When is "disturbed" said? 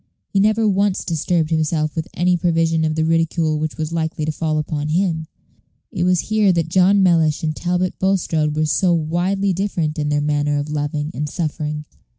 1.05-1.51